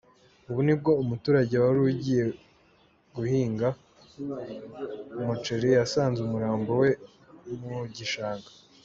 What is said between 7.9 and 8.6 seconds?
gishanga”.